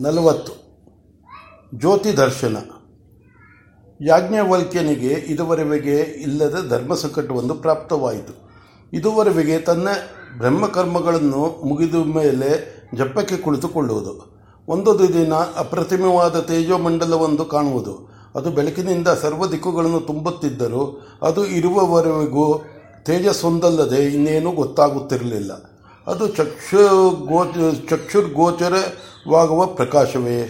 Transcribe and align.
ನಲವತ್ತು. 0.00 0.52
ಜ್ಯೋತಿ 1.74 2.16
ದರ್ಶನ. 2.16 2.56
ಯಾಜ್ಞವಲ್ಕ್ಯನಿಗೆ 4.00 5.08
ಇದುವರೆಗೆ 5.08 5.96
ಇಲ್ಲದ 5.96 6.66
ಧರ್ಮ 6.68 6.94
ಸಂಕಟವೊಂದು 6.94 7.54
ಪ್ರಾಪ್ತವಾಯಿತು. 7.54 8.50
ಇದುವರೆಗೆ 8.92 9.58
ತನ್ನ 9.58 9.88
ಬ್ರಹ್ಮಕರ್ಮಗಳನ್ನು 10.38 11.66
ಮುಗಿದ 11.66 11.94
ಮೇಲೆ 11.94 12.76
ಜಪ್ಪಕ್ಕೆ 12.94 13.36
ಕುಳಿತುಕೊಳ್ಳುವುದು. 13.36 14.36
ಒಂದೊಂದು 14.68 15.12
ದಿನ 15.12 15.34
ಅಪ್ರತಿಮವಾದ 15.34 16.40
ತೇಜೋಮಂಡಲವೊಂದು 16.40 17.44
ಕಾಣುವುದು. 17.44 18.16
ಅದು 18.34 18.50
ಬೆಳಕಿನಿಂದ 18.50 19.08
ಸರ್ವ 19.08 19.46
ದಿಕ್ಕುಗಳನ್ನು 19.46 20.00
ತುಂಬುತ್ತಿದ್ದರೂ 20.00 21.06
ಅದು 21.22 21.46
ಇರುವವರೆಗೂ 21.46 22.64
ತೇಜಸ್ಸೊಂದಲ್ಲದೆ 23.02 24.04
ಇನ್ನೇನೂ 24.04 24.50
ಗೊತ್ತಾಗುತ್ತಿರಲಿಲ್ಲ. 24.50 25.75
ಅದು 26.06 26.28
ಚಕ್ಷು 26.28 27.10
ಗೋ 27.10 27.44
ಚಕ್ಷುರ್ಗೋಚರವಾಗುವ 27.90 29.66
ಪ್ರಕಾಶವೇ 29.66 30.42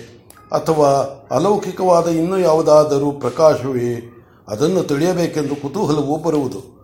ಅಥವಾ 0.52 0.88
ಅಲೌಕಿಕವಾದ 1.30 2.06
ಇನ್ನೂ 2.06 2.38
ಯಾವುದಾದರೂ 2.38 3.12
ಪ್ರಕಾಶವೇ? 3.12 4.12
ಅದನ್ನು 4.48 4.82
ತಿಳಿಯಬೇಕೆಂದು 4.82 5.56
ಕುತೂಹಲವು 5.56 6.22
ಬರುವುದು. 6.22 6.76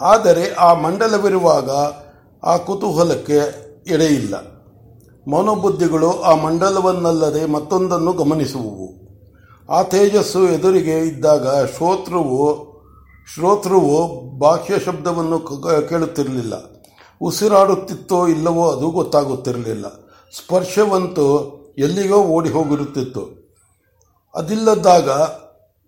ಆದರೆ 0.00 0.54
ಆ 0.54 0.74
ಮಂಡಲವಿರುವಾಗ 0.74 1.70
ಆ 2.44 2.56
ಕುತೂಹಲಕ್ಕೆ 2.56 3.38
ಎಡೆಯಿಲ್ಲ. 3.86 4.34
ಮನೋಬುದ್ಧಿಗಳು 5.32 6.22
ಆ 6.22 6.34
ಮಂಡಲವನ್ನಲ್ಲದೆ 6.34 7.46
ಮತ್ತೊಂದನ್ನು 7.46 8.12
ಗಮನಿಸುವುವು. 8.12 9.02
ಆ 9.70 9.82
ತೇಜಸ್ಸು 9.82 10.48
ಎದುರಿಗೆ 10.48 10.98
ಇದ್ದಾಗ 10.98 11.64
ಶ್ರೋತೃವು 11.64 12.72
ಶ್ರೋತೃವು 13.34 14.20
ಬಾಹ್ಯ 14.38 14.78
ಶಬ್ದವನ್ನು 14.78 15.38
ಕೇಳುತ್ತಿರಲಿಲ್ಲ. 15.88 16.81
ಉಸಿರಾಡುತ್ತಿತ್ತೋ 17.22 18.26
ಇಲ್ಲವೋ 18.26 18.70
ಅದು 18.70 18.90
ಗೊತ್ತಾಗುತ್ತಿರಲಿಲ್ಲ. 18.90 19.88
ಸ್ಪರ್ಶವಂತೂ 20.36 21.58
ಎಲ್ಲಿಗೋ 21.78 22.16
ಓಡಿ 22.16 22.50
ಹೋಗಿರುತ್ತಿತ್ತು 22.50 23.42
ಅದಿಲ್ಲದಾಗ 24.34 25.08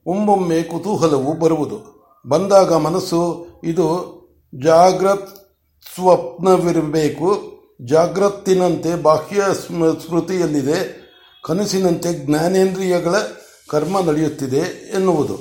ಒಮ್ಮೊಮ್ಮೆ 0.06 0.62
ಕುತೂಹಲವು 0.62 1.38
ಬರುವುದು. 1.38 1.94
ಬಂದಾಗ 2.28 2.74
ಮನಸ್ಸು, 2.74 3.46
ಇದು 3.64 4.14
ಜಾಗ್ರತ್ 4.62 5.28
ಸ್ವಪ್ನವಿರಬೇಕು. 5.94 7.54
ಜಾಗ್ರತ್ತಿನಂತೆ 7.84 9.02
ಬಾಹ್ಯ 9.02 9.42
ಸ್ಮೃತಿಯಲ್ಲಿದೆ. 10.06 11.04
ಕನಸಿನಂತೆ 11.44 12.26
ಜ್ಞಾನೇಂದ್ರಿಯಗಳ 12.26 13.14
ಕರ್ಮ 13.68 14.00
ನಡೆಯುತ್ತಿದೆ 14.00 14.92
ಎನ್ನುವುದು. 14.94 15.38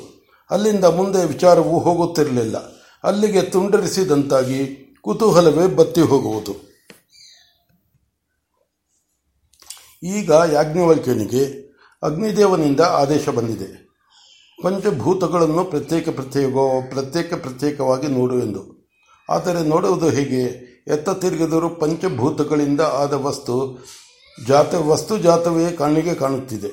ಅಲ್ಲಿಂದ 0.52 0.86
ಮುಂದೆ 0.86 1.26
ವಿಚಾರವು 1.26 1.80
ಹೋಗುತ್ತಿರಲಿಲ್ಲ. 1.80 2.58
ಅಲ್ಲಿಗೆ 3.04 3.42
ತುಂಡರಿಸಿದಂತಾಗಿ 3.42 4.83
ಕುತೂಹಲವೇ 5.04 5.68
ಬತ್ತಿ 5.68 6.02
ಹೋಗುವುದು. 6.02 6.74
ಈಗ 10.04 10.32
ಯಾಜ್ಞವಲ್ಕ್ಯನಿಗೆ 10.52 11.74
ಅಗ್ನಿದೇವನಿಂದ 12.04 12.80
ಆದೇಶ 12.80 13.30
ಬಂದಿದೆ. 13.30 13.84
ಪಂಚಭೂತಗಳನ್ನು 14.64 15.66
ಪ್ರತ್ಯೇಕ 15.66 16.10
ಪ್ರತ್ಯೇಕ 16.10 16.56
ಪ್ರತ್ಯೇಕ 16.90 17.34
ಪ್ರತ್ಯೇಕವಾಗಿ 17.34 18.08
ಎಂದು. 18.40 18.90
ಆದರೆ 19.30 19.64
ನೋಡುವುದು 19.64 20.10
ಹೇಗೆ? 20.10 20.42
ಎತ್ತ 20.88 21.10
ತಿರುಗಿದರೂ 21.10 21.70
ಪಂಚಭೂತಗಳಿಂದ 21.70 22.82
ಆದ 22.82 23.14
ವಸ್ತು 23.14 23.86
ಜಾತ 24.48 24.74
ವಸ್ತು 24.74 25.18
ಜಾತವೇ 25.18 25.72
ಕಣ್ಣಿಗೆ 25.72 26.14
ಕಾಣುತ್ತಿದೆ. 26.14 26.72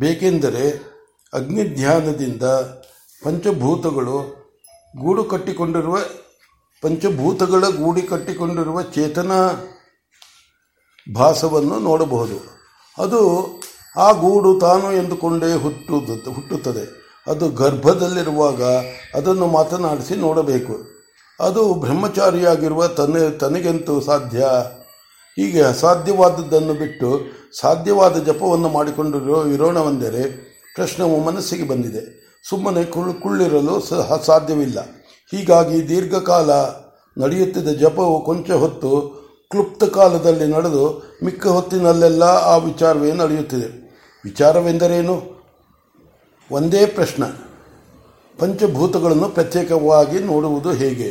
ಬೇಕೆಂದರೆ 0.00 0.82
ಅಗ್ನಿಧ್ಯಾನದಿಂದ 1.32 2.42
ಪಂಚಭೂತಗಳು 3.22 4.40
ಗೂಡು 4.98 5.24
ಕಟ್ಟಿಕೊಂಡಿರುವ 5.24 5.98
ಪಂಚಭೂತಗಳ 6.82 7.60
ಗೂಡಿ 7.60 8.02
ಕಟ್ಟಿಕೊಂಡಿರುವ 8.02 8.82
ಚೇತನ 8.82 9.32
ಭಾಸವನ್ನು 11.14 11.78
ನೋಡಬಹುದು. 11.78 12.60
ಅದು 12.98 13.46
ಆ 13.96 14.12
ಗೂಡು 14.12 14.60
ತಾನು 14.60 14.92
ಎಂದುಕೊಂಡೇ 14.92 15.54
ಹುಟ್ಟು 15.54 15.98
ಹುಟ್ಟುತ್ತದೆ. 16.32 17.00
ಅದು 17.26 17.50
ಗರ್ಭದಲ್ಲಿರುವಾಗ 17.50 18.62
ಅದನ್ನು 19.14 19.46
ಮಾತನಾಡಿಸಿ 19.46 20.14
ನೋಡಬೇಕು. 20.14 20.78
ಅದು 21.40 21.74
ಬ್ರಹ್ಮಚಾರಿಯಾಗಿರುವ 21.74 22.86
ತನ್ನ 22.86 23.28
ತನಗೆಂತೂ 23.28 24.00
ಸಾಧ್ಯ. 24.00 24.38
ಹೀಗೆ 25.36 25.62
ಅಸಾಧ್ಯವಾದದ್ದನ್ನು 25.62 26.74
ಬಿಟ್ಟು 26.74 27.20
ಸಾಧ್ಯವಾದ 27.60 28.24
ಜಪವನ್ನು 28.24 28.68
ಮಾಡಿಕೊಂಡಿರೋ 28.68 29.46
ಇರೋಣವೆಂದರೆ 29.46 30.22
ಪ್ರಶ್ನವು 30.74 31.24
ಮನಸ್ಸಿಗೆ 31.24 31.68
ಬಂದಿದೆ. 31.68 32.20
ಸುಮ್ಮನೆ 32.48 32.84
ಕುಳ್ 32.84 33.14
ಕುಳ್ಳಿರಲು 33.14 33.80
ಸಹ 33.80 34.22
ಸಾಧ್ಯವಿಲ್ಲ. 34.26 34.78
ಹೀಗಾಗಿ 35.30 35.88
ದೀರ್ಘಕಾಲ 35.88 36.50
ನಡೆಯುತ್ತಿದ್ದ 37.24 37.68
ಜಪವು 37.68 38.24
ಕೊಂಚ 38.24 38.50
ಹೊತ್ತು 38.50 39.20
ಕ್ಲುಪ್ತ 39.50 39.84
ಕಾಲದಲ್ಲಿ 39.84 40.46
ನಡೆದು 40.46 41.16
ಮಿಕ್ಕ 41.24 41.46
ಹೊತ್ತಿನಲ್ಲೆಲ್ಲ 41.46 42.22
ಆ 42.22 42.56
ವಿಚಾರವೇ 42.56 43.12
ನಡೆಯುತ್ತಿದೆ. 43.12 43.90
ವಿಚಾರವೆಂದರೇನು? 44.24 45.44
ಒಂದೇ 46.52 46.86
ಪ್ರಶ್ನೆ. 46.86 47.50
ಪಂಚಭೂತಗಳನ್ನು 48.38 49.28
ಪ್ರತ್ಯೇಕವಾಗಿ 49.28 50.18
ನೋಡುವುದು 50.18 50.72
ಹೇಗೆ? 50.72 51.08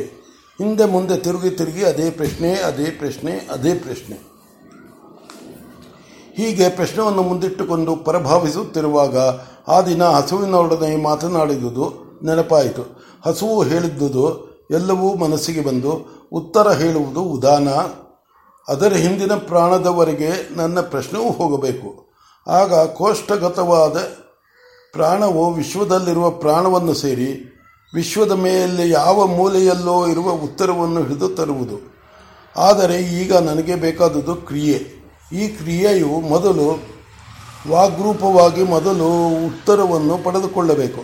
ಹಿಂದೆ 0.58 0.84
ಮುಂದೆ 0.84 1.16
ತಿರುಗಿ 1.16 1.50
ತಿರುಗಿ 1.50 1.84
ಅದೇ 1.84 2.10
ಪ್ರಶ್ನೆ 2.10 2.54
ಅದೇ 2.54 2.84
ಪ್ರಶ್ನೆ 2.84 3.32
ಅದೇ 3.32 3.74
ಪ್ರಶ್ನೆ. 3.74 4.16
ಹೀಗೆ 6.34 6.68
ಪ್ರಶ್ನವನ್ನು 6.68 7.22
ಮುಂದಿಟ್ಟುಕೊಂಡು 7.22 7.96
ಪರಭಾವಿಸುತ್ತಿರುವಾಗ 7.96 9.18
ಆ 9.68 9.82
ದಿನ 9.82 10.04
ಹಸುವಿನೊಡನೆ 10.04 11.02
ಮಾತನಾಡಿದುದು 11.02 12.10
ನೆನಪಾಯಿತು. 12.24 12.99
ಹಸುವು 13.24 13.62
ಹೇಳಿದ್ದುದು, 13.62 14.50
ಎಲ್ಲವೂ 14.70 15.14
ಮನಸ್ಸಿಗೆ 15.14 15.60
ಬಂದು, 15.60 16.20
ಉತ್ತರ 16.32 16.70
ಹೇಳುವುದು 16.70 17.22
ಉದಾನ. 17.22 17.68
ಅದರ 18.68 18.92
ಹಿಂದಿನ 18.92 19.32
ಪ್ರಾಣದವರೆಗೆ 19.32 20.56
ನನ್ನ 20.56 20.80
ಪ್ರಶ್ನೆಯೂ 20.80 21.30
ಹೋಗಬೇಕು. 21.30 22.10
ಆಗ 22.46 22.74
ಕೋಷ್ಟಗತವಾದ 22.74 23.96
ಪ್ರಾಣವು 24.92 25.52
ವಿಶ್ವದಲ್ಲಿರುವ 25.52 26.30
ಪ್ರಾಣವನ್ನು 26.30 26.94
ಸೇರಿ, 26.94 27.56
ವಿಶ್ವದ 27.94 28.32
ಮೇಲೆ 28.32 28.88
ಯಾವ 28.88 29.26
ಮೂಲೆಯಲ್ಲೋ 29.26 30.06
ಇರುವ 30.06 30.30
ಉತ್ತರವನ್ನು 30.30 31.02
ಹಿಡಿದು 31.02 31.28
ತರುವುದು. 31.28 32.00
ಆದರೆ 32.56 32.96
ಈಗ 32.96 33.34
ನನಗೆ 33.34 33.74
ಬೇಕಾದದ್ದು 33.74 34.34
ಕ್ರಿಯೆ. 34.34 35.00
ಈ 35.32 35.48
ಕ್ರಿಯೆಯು 35.48 36.06
ಮೊದಲು 36.06 36.82
ವಾಗ್ರೂಪವಾಗಿ 37.70 38.62
ಮೊದಲು 38.62 39.28
ಉತ್ತರವನ್ನು 39.46 40.24
ಪಡೆದುಕೊಳ್ಳಬೇಕು. 40.24 41.00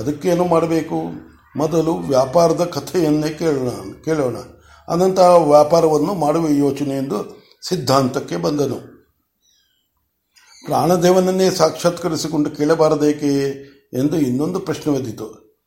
ಅದಕ್ಕೇನು 0.00 0.44
ಮಾಡಬೇಕು? 0.44 1.28
ಮೊದಲು 1.58 1.94
ವ್ಯಾಪಾರದ 1.94 2.64
ಕಥೆಯನ್ನೇ 2.64 3.28
ಕೇಳೋಣ 3.28 4.02
ಕೇಳೋಣ. 4.04 4.36
ಅನಂತರ 4.88 5.22
ವ್ಯಾಪಾರವನ್ನು 5.22 6.14
ಮಾಡುವ 6.14 6.48
ಯೋಚನೆ 6.48 6.96
ಎಂದು 6.96 7.44
ಸಿದ್ಧಾಂತಕ್ಕೆ 7.68 8.36
ಬಂದನು. 8.36 8.98
ಪ್ರಾಣದೇವನನ್ನೇ 10.64 11.50
ಸಾಕ್ಷಾತ್ಕರಿಸಿಕೊಂಡು 11.50 12.50
ಕೇಳಬಾರದೇಕೆ 12.50 13.48
ಎಂದು 13.98 14.16
ಇನ್ನೊಂದು 14.16 14.60
ಪ್ರಶ್ನೆ 14.60 14.94
ಒದ್ದಿತು 14.94 15.58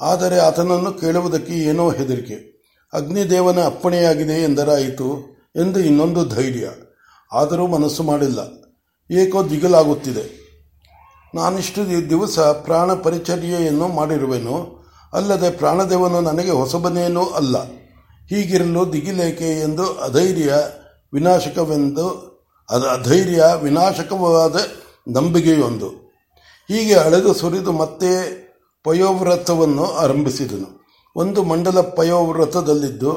ಆದರೆ 0.00 0.38
ಆತನನ್ನು 0.38 0.92
ಕೇಳುವುದಕ್ಕೆ 0.92 1.52
ಏನೋ 1.52 1.90
ಹೆದರಿಕೆ. 1.90 2.54
ಅಗ್ನಿದೇವನ 2.92 3.64
ಅಪ್ಪಣೆಯಾಗಿದೆ 3.64 4.44
ಎಂದರಾಯಿತು 4.44 5.36
ಎಂದು 5.56 5.80
ಇನ್ನೊಂದು 5.80 6.24
ಧೈರ್ಯ. 6.24 6.70
ಆದರೂ 7.32 7.66
ಮನಸ್ಸು 7.66 8.02
ಮಾಡಿಲ್ಲ. 8.02 8.38
ಏಕೋ 9.10 9.50
ದಿಗಲಾಗುತ್ತಿದೆ. 9.50 10.44
ನಾನಿಷ್ಟು 11.34 12.10
ದಿವಸ 12.10 12.38
ಪ್ರಾಣ 12.38 12.94
ಪರಿಚರ್ಯೆಯನ್ನು 12.94 13.88
ಮಾಡಿರುವೆನು. 13.88 14.83
ಅಲ್ಲದೆ 15.14 15.50
ಪ್ರಾಣದೇವನು 15.50 16.20
ನನಗೆ 16.20 16.50
ಹೊಸಬನೇನೂ 16.50 17.24
ಅಲ್ಲ. 17.24 17.64
ಹೀಗಿರಲು 18.28 18.92
ದಿಗಿಲೇಕೆ 18.92 19.60
ಎಂದು 19.60 19.84
ಅಧೈರ್ಯ 19.84 20.54
ವಿನಾಶಕವೆಂದು 21.12 22.34
ಅದು 22.70 22.88
ಅಧೈರ್ಯ 22.88 23.44
ವಿನಾಶಕವಾದ 23.62 24.60
ನಂಬಿಕೆಯೊಂದು. 25.08 25.88
ಹೀಗೆ 26.68 26.94
ಅಳೆದು 26.94 27.34
ಸುರಿದು 27.34 27.72
ಮತ್ತೆ 27.72 28.44
ಪಯೋವ್ರತವನ್ನು 28.84 29.84
ಆರಂಭಿಸಿದನು. 29.84 30.84
ಒಂದು 31.16 31.42
ಮಂಡಲ 31.42 31.80
ಪಯೋವ್ರತದಲ್ಲಿದ್ದು 31.80 33.12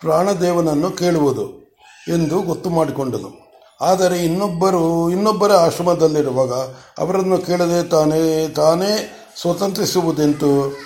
ಪ್ರಾಣದೇವನನ್ನು 0.00 0.90
ಕೇಳುವುದು 0.90 1.74
ಎಂದು 2.08 2.42
ಗೊತ್ತು 2.42 2.70
ಮಾಡಿಕೊಂಡನು. 2.70 3.42
ಆದರೆ 3.80 4.18
ಇನ್ನೊಬ್ಬರು 4.18 5.10
ಇನ್ನೊಬ್ಬರ 5.10 5.52
ಆಶ್ರಮದಲ್ಲಿರುವಾಗ 5.52 6.52
ಅವರನ್ನು 6.98 7.38
ಕೇಳದೆ 7.38 7.88
ತಾನೇ 7.88 8.48
ತಾನೇ 8.48 9.10
ಸ್ವತಂತ್ರಿಸುವುದೆಂತು? 9.40 10.76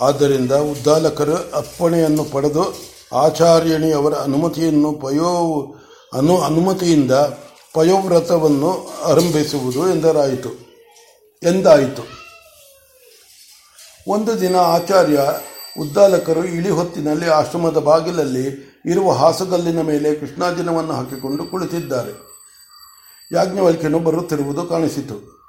ಆದ್ದರಿಂದ 0.00 0.52
ಉದ್ದಾಲಕರು 0.52 1.34
ಅಪ್ಪಣೆಯನ್ನು 1.34 2.24
ಪಡೆದು 2.24 2.74
ಆಚಾರ್ಯಣಿ 3.12 3.92
ಅವರ 3.92 4.12
ಅನುಮತಿಯನ್ನು 4.12 4.92
ಪಯೋ 4.92 5.74
ಅನು 6.12 6.40
ಅನುಮತಿಯಿಂದ 6.40 7.12
ಪಯೋವ್ರತವನ್ನು 7.74 8.90
ಆರಂಭಿಸುವುದು 9.04 9.88
ಎಂದರಾಯಿತು. 9.88 10.48
ಎಂದಾಯಿತು. 11.42 12.02
ಒಂದು 14.08 14.40
ದಿನ 14.40 14.56
ಆಚಾರ್ಯ 14.56 15.20
ಉದ್ದಾಲಕರು 15.80 16.44
ಇಳಿ 16.44 16.70
ಹೊತ್ತಿನಲ್ಲಿ 16.70 17.26
ಆಶ್ರಮದ 17.26 17.78
ಬಾಗಿಲಲ್ಲಿ 17.78 18.74
ಇರುವ 18.86 19.12
ಹಾಸುಗಲ್ಲಿನ 19.12 19.80
ಮೇಲೆ 19.80 20.14
ಕೃಷ್ಣಾಜಿನವನ್ನು 20.14 20.92
ಹಾಕಿಕೊಂಡು 20.92 21.44
ಕುಳಿತಿದ್ದಾರೆ. 21.44 22.34
ಯಾಜ್ಞವಲ್ಕ್ಯನು 23.32 23.98
ಬರುತ್ತಿರುವುದು 23.98 24.64
ಕಾಣಿಸಿತು. 24.64 25.44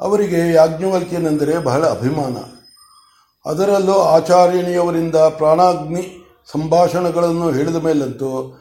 ಅವರಿಗೆ 0.00 0.52
ಯಾಜ್ಞವಲ್ಕ್ಯನೆಂದರೆ 0.52 1.58
ಬಹಳ 1.58 1.86
ಅಭಿಮಾನ. 1.86 2.55
ಅದರಲ್ಲೂ 3.46 3.92
ಆಚಾರ್ಯಣಿಯವರಿಂದ 3.92 5.16
ಪ್ರಾಣಾಗ್ನಿ 5.16 6.24
ಸಂಭಾಷಣೆಗಳನ್ನು 6.52 7.50
ಹೇಳಿದ 7.52 7.76
ಮೇಲಂತೂ 7.76 8.60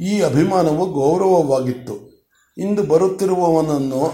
ಈ 0.00 0.20
ಅಭಿಮಾನವು 0.20 0.92
ಗೌರವವಾಗಿತ್ತು. 0.92 2.12
ಇಂದು 2.58 2.82
ಬರುತ್ತಿರುವವನನ್ನು 2.82 4.12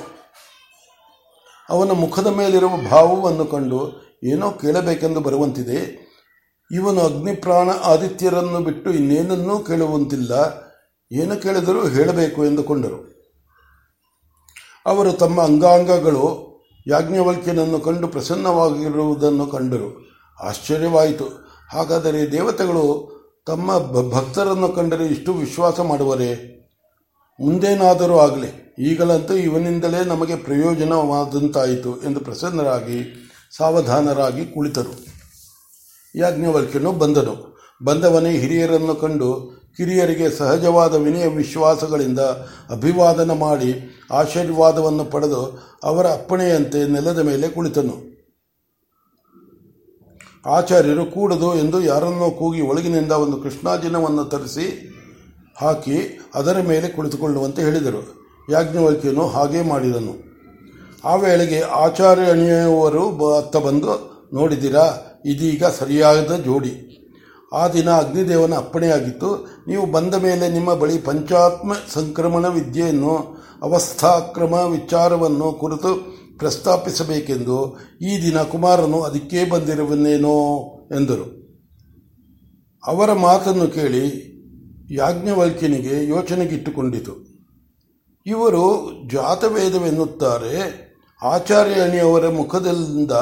ಅವನ 1.68 1.90
ಮುಖದ 1.90 2.26
ಮೇಲಿರುವ 2.26 2.70
ಭಾವವನ್ನು 2.90 3.44
ಕಂಡು 3.44 4.08
ಏನೋ 4.24 4.50
ಕೇಳಬೇಕೆಂದು 4.50 5.20
ಬರುವಂತಿದೆ. 5.20 6.08
ಇವನು 6.72 7.00
ಅಗ್ನಿಪ್ರಾಣ 7.00 7.70
ಆದಿತ್ಯರನ್ನು 7.84 8.60
ಬಿಟ್ಟು 8.60 8.90
ಇನ್ನೇನನ್ನೂ 8.90 9.58
ಕೇಳುವಂತಿಲ್ಲ. 9.58 10.32
ಏನು 11.12 11.42
ಕೇಳಿದರೂ 11.42 11.88
ಹೇಳಬೇಕು 11.88 12.44
ಎಂದುಕೊಂಡರು. 12.44 13.18
ಅವರು 14.86 15.12
ತಮ್ಮ 15.12 15.42
ಅಂಗಾಂಗಗಳು 15.42 16.47
ಯಾಜ್ಞವಲ್ಕ್ಯನನ್ನು 16.88 17.80
ಕಂಡು 17.80 18.08
ಪ್ರಸನ್ನವಾಗಿರುವುದನ್ನು 18.08 19.46
ಕಂಡರು. 19.46 20.08
ಆಶ್ಚರ್ಯವಾಯಿತು. 20.40 21.24
ಹಾಗಾದರೆ 21.72 22.32
ದೇವತೆಗಳು 22.32 23.18
ತಮ್ಮ 23.46 23.78
ಭಕ್ತರನ್ನು 24.12 24.68
ಕಂಡರೆ 24.68 25.06
ಇಷ್ಟು 25.06 25.32
ವಿಶ್ವಾಸ 25.32 25.80
ಮಾಡುವರೇ? 25.80 26.54
ಮುಂದೇನಾದರೂ 27.40 28.18
ಆಗಲಿ, 28.18 28.74
ಈಗಲಂತೂ 28.78 29.34
ಇವನಿಂದಲೇ 29.34 30.04
ನಮಗೆ 30.04 30.36
ಪ್ರಯೋಜನವಾದಂತಾಯಿತು 30.36 32.02
ಎಂದು 32.02 32.20
ಪ್ರಸನ್ನರಾಗಿ, 32.20 33.28
ಸಾವಧಾನರಾಗಿ 33.56 34.46
ಕುಳಿತರು. 34.46 35.06
ಯಾಜ್ಞವಲ್ಕ್ಯನು 36.14 36.92
ಬಂದನು. 36.92 37.58
ಬಂದವನೇ 37.84 38.30
ಹಿರಿಯರನ್ನು 38.30 38.94
ಕಂಡು 38.94 39.58
ಕಿರಿಯರಿಗೆ 39.76 40.30
ಸಹಜವಾದ 40.30 40.94
ವಿನಯ 40.94 41.26
ವಿಶ್ವಾಸಗಳಿಂದ 41.26 42.20
ಅಭಿವಾದನ 42.70 43.30
ಮಾಡಿ 43.30 43.97
ಆಶೀರ್ವಾದವನ್ನು 44.10 45.04
ಪಡೆದು 45.04 45.58
ಅವರ 45.84 46.06
ಅಪ್ಪಣೆಯಂತೆ 46.06 46.88
ನೆಲದ 46.88 47.18
ಮೇಲೆ 47.18 47.48
ಕುಳಿತನು. 47.48 48.08
ಆಚಾರ್ಯರು 50.46 51.04
ಕೂಡದು 51.04 51.54
ಎಂದು 51.54 51.80
ಯಾರನ್ನೋ 51.80 52.30
ಕೂಗಿ 52.30 52.60
ಒಳಗಿನಿಂದ 52.60 53.12
ಒಂದು 53.12 53.36
ಕೃಷ್ಣಾಜಿನವನ್ನು 53.36 54.24
ತರಿಸಿ 54.24 54.94
ಹಾಕಿ 55.56 56.20
ಅದರ 56.34 56.60
ಮೇಲೆ 56.68 56.88
ಕುಳಿತುಕೊಳ್ಳುವಂತೆ 56.88 57.62
ಹೇಳಿದರು. 57.62 58.32
ಯಾಜ್ಞವಲ್ಕಿಯನು 58.50 59.26
ಹಾಗೇ 59.26 59.62
ಮಾಡಿದನು. 59.62 60.28
ಆ 61.04 61.14
ವೇಳೆಗೆ 61.14 61.60
ಆಚಾರ್ಯಣಿಯವರು 61.60 63.32
ಅತ್ತ 63.36 63.56
ಬಂದು, 63.56 64.26
ನೋಡಿದಿರಾ, 64.32 64.96
ಇದೀಗ 65.26 65.64
ಸರಿಯಾದ 65.64 66.36
ಜೋಡಿ. 66.36 66.84
ಆ 67.52 67.68
ದಿನ 67.68 67.90
ಅಗ್ನಿದೇವನ 67.90 68.54
ಅಪ್ಪಣೆಯಾಗಿತ್ತು. 68.54 69.48
ನೀವು 69.68 69.86
ಬಂದ 69.86 70.14
ಮೇಲೆ 70.14 70.48
ನಿಮ್ಮ 70.48 70.74
ಬಳಿ 70.74 70.98
ಪಂಚಾತ್ಮ 70.98 71.72
ಸಂಕ್ರಮಣ 71.92 72.46
ವಿದ್ಯೆಯನ್ನು 72.46 73.37
ಅವಸ್ಥಾಕ್ರಮ 73.62 74.54
ವಿಚಾರವನ್ನು 74.54 75.52
ಕುರಿತು 75.52 76.18
ಪ್ರಸ್ತಾಪಿಸಬೇಕೆಂದು 76.38 77.78
ಈ 78.00 78.22
ದಿನ 78.22 78.42
ಕುಮಾರನು 78.42 79.02
ಅದಕ್ಕೇ 79.02 79.44
ಬಂದಿರುವನೇನೋ 79.44 80.58
ಎಂದರು. 80.96 81.38
ಅವರ 82.86 83.12
ಮಾತನ್ನು 83.12 83.68
ಕೇಳಿ 83.68 84.28
ಯಾಜ್ಞವಲ್ಕ್ಯನಿಗೆ 84.90 86.08
ಯೋಚನೆಗಿಟ್ಟುಕೊಂಡಿತು. 86.08 87.12
ಇವರು 88.26 88.92
ಜಾತವೇದವೆನ್ನುತ್ತಾರೆ 89.12 90.88
ಆಚಾರ್ಯಣಿಯವರ 91.22 92.28
ಮುಖದಿಂದ 92.28 93.12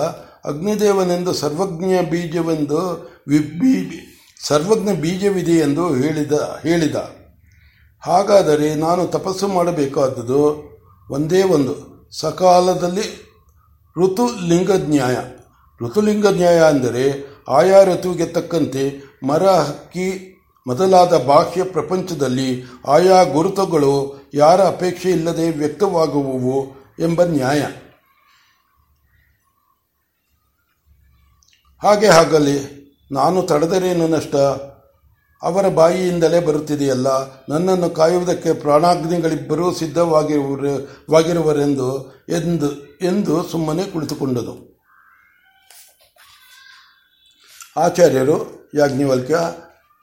ಅಗ್ನಿದೇವನೆಂದು 0.44 1.32
ಸರ್ವಜ್ಞ 1.32 2.10
ಬೀಜವೆಂದು 2.10 3.10
ಸರ್ವಜ್ಞ 4.46 5.00
ಬೀಜವಿದೆ 5.00 5.52
ಎಂದು 5.52 5.94
ಹೇಳಿದ 5.94 6.32
ಹೇಳಿದ. 6.62 6.96
ಹಾಗಾದರೆ 8.06 8.74
ನಾನು 8.74 9.06
ತಪಸ್ಸು 9.06 9.48
ಮಾಡಬೇಕಾದದ್ದು 9.48 10.42
ಒಂದೇ 11.10 11.42
ಒಂದು. 11.42 11.74
ಸಕಾಲದಲ್ಲಿ 12.18 13.06
ಋತುಲಿಂಗ 13.96 14.70
ನ್ಯಾಯ 14.70 15.16
ಋತುಲಿಂಗ 15.80 16.26
ನ್ಯಾಯ 16.26 16.58
ಅಂದರೆ 16.60 17.04
ಆಯಾ 17.48 17.84
ಋತುವಿಗೆ 17.84 18.26
ತಕ್ಕಂತೆ 18.26 18.84
ಮರ 19.26 19.46
ಹಕ್ಕಿ 19.48 20.06
ಮೊದಲಾದ 20.66 21.26
ಬಾಹ್ಯ 21.26 21.64
ಪ್ರಪಂಚದಲ್ಲಿ 21.64 22.48
ಆಯಾ 22.88 23.22
ಗುರುತುಗಳು 23.22 23.94
ಯಾರ 24.34 24.60
ಅಪೇಕ್ಷೆ 24.66 25.10
ಇಲ್ಲದೆ 25.10 25.50
ವ್ಯಕ್ತವಾಗುವು 25.50 26.56
ಎಂಬ 26.98 27.22
ನ್ಯಾಯ. 27.22 27.60
ಹಾಗೆ 31.82 32.08
ಹಾಗಲಿ, 32.08 32.56
ನಾನು 33.12 33.42
ತಡೆದರೇನು 33.42 34.08
ನಷ್ಟ? 34.08 34.36
ಅವರ 35.42 35.68
ಬಾಯಿಯಿಂದಲೇ 35.68 36.40
ಬರುತ್ತಿದೆಯಲ್ಲ? 36.40 37.06
ನನ್ನನ್ನು 37.48 37.90
ಕಾಯುವುದಕ್ಕೆ 37.90 38.52
ಪ್ರಾಣಾಗ್ನಿಗಳಿಬ್ಬರೂ 38.52 39.72
ಸಿದ್ಧವಾಗಿರುವರೆಂದು 39.72 42.14
ಎಂದು 42.28 42.98
ಎಂದು 43.02 43.42
ಸುಮ್ಮನೆ 43.42 43.84
ಕುಳಿತುಕೊಂಡನು. 43.84 44.82
ಆಚಾರ್ಯರು, 47.76 48.68
ಯಾಜ್ಞವಲ್ಕ್ಯ, 48.74 49.38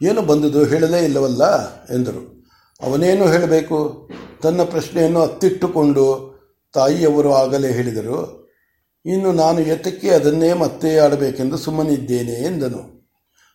ಏನು 0.01 0.21
ಬಂದುದು 0.21 0.63
ಹೇಳಲೇ 0.63 1.03
ಇಲ್ಲವಲ್ಲ? 1.03 1.75
ಎಂದರು. 1.75 2.45
ಅವನೇನು 2.81 3.27
ಹೇಳಬೇಕು? 3.27 4.09
ತನ್ನ 4.41 4.63
ಪ್ರಶ್ನೆಯನ್ನು 4.63 5.21
ಅತ್ತಿಟ್ಟುಕೊಂಡು 5.21 6.33
ತಾಯಿಯವರು 6.73 7.33
ಆಗಲೇ 7.33 7.71
ಹೇಳಿದರು. 7.71 8.49
ಇನ್ನು 9.05 9.31
ನಾನು 9.31 9.59
ಎತ್ತಕ್ಕೆ 9.59 10.09
ಅದನ್ನೇ 10.09 10.53
ಮತ್ತೆ 10.53 10.97
ಆಡಬೇಕೆಂದು 10.97 11.57
ಸುಮ್ಮನಿದ್ದೇನೆ 11.57 12.31
ಎಂದನು. 12.31 13.11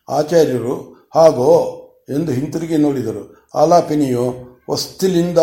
ಆಚಾರ್ಯರು 0.09 0.98
ಹಾಗೋ 1.15 1.75
ಎಂದು 2.09 2.31
ಹಿಂತಿರುಗಿ 2.31 2.77
ನೋಡಿದರು. 2.77 3.49
ಆಲಾಪಿನಿಯು 3.55 4.49
ವಸ್ತಿಲಿಂದ 4.71 5.37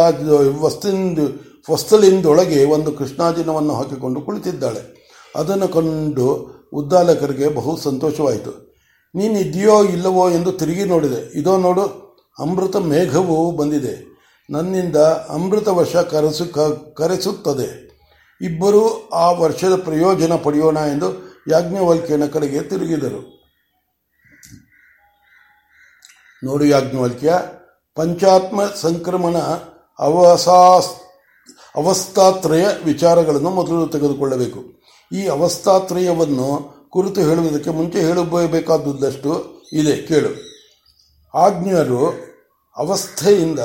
ವಸ್ತಿಂದು 0.60 1.46
ವಸ್ತಲಿಂದೊಳಗೆ 1.72 2.64
ಒಂದು 2.64 2.92
ಕೃಷ್ಣಾಜಿನವನ್ನು 2.92 3.74
ಹಾಕಿಕೊಂಡು 3.74 4.20
ಕುಳಿತಿದ್ದಾಳೆ. 4.20 4.96
ಅದನ್ನು 5.36 5.68
ಕಂಡು 5.68 6.56
ಉದ್ದಾಲಕರಿಗೆ 6.72 7.48
ಬಹು 7.48 7.76
ಸಂತೋಷವಾಯಿತು. 7.76 8.66
ನೀನಿದೆಯೋ 9.14 9.84
ಇಲ್ಲವೋ 9.84 10.30
ಎಂದು 10.30 10.52
ತಿರುಗಿ 10.52 10.84
ನೋಡಿದೆ. 10.84 11.38
ಇದೋ 11.38 11.56
ನೋಡು, 11.56 12.16
ಅಮೃತ 12.38 12.76
ಮೇಘವು 12.76 13.50
ಬಂದಿದೆ. 13.50 14.16
ನನ್ನಿಂದ 14.50 14.96
ಅಮೃತ 15.28 15.68
ವರ್ಷ 15.68 15.96
ಕರೆಸು, 15.96 16.44
ಕರೆಸುತ್ತದೆ. 16.94 17.86
ಇಬ್ಬರೂ 18.40 19.08
ಆ 19.14 19.30
ವರ್ಷದ 19.30 19.74
ಪ್ರಯೋಜನ 19.76 20.32
ಪಡೆಯೋಣ 20.34 20.76
ಎಂದು 20.76 21.40
ಯಾಜ್ಞವಲ್ಕ್ಯನ 21.50 22.26
ಕಡೆಗೆ 22.26 22.60
ತಿರುಗಿದರು. 22.60 23.36
ನೋಡು 26.44 26.64
ಯಾಜ್ಞವಲ್ಕ್ಯ 26.64 27.42
ಪಂಚಾತ್ಮ 27.94 28.60
ಸಂಕ್ರಮಣ 28.66 29.36
ಅವಸಾಸ್, 29.98 30.90
ಅವಸ್ಥಾತ್ರಯ 31.76 32.66
ವಿಚಾರಗಳನ್ನು 32.84 33.50
ಮೊದಲು 33.50 33.86
ತೆಗೆದುಕೊಳ್ಳಬೇಕು. 33.86 34.82
ಈ 35.12 35.26
ಅವಸ್ಥಾತ್ರಯವನ್ನು 35.26 36.76
ಕುರಿತು 36.90 37.20
ಹೇಳುವುದಕ್ಕೆ 37.20 37.70
ಮುಂಚೆ 37.70 38.00
ಹೇಳಬೇಕಾದದ್ದಷ್ಟು 38.00 39.62
ಇದೆ, 39.72 40.02
ಕೇಳು. 40.02 40.28
ಆಜ್ಞರು 41.34 42.08
ಅವಸ್ಥೆಯಿಂದ 42.76 43.58